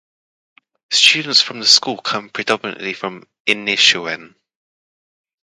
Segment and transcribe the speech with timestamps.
[0.91, 4.33] Students from the school come predominately from Inishowen.